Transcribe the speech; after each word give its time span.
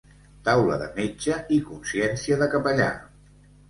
Taula 0.47 0.77
de 0.85 0.87
metge 0.95 1.39
i 1.59 1.61
consciència 1.69 2.43
de 2.43 2.53
capellà. 2.59 2.93